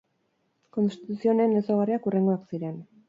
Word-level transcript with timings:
Konstituzio 0.77 1.33
honen 1.35 1.53
ezaugarriak 1.59 2.09
hurrengoak 2.09 2.49
ziren. 2.51 2.83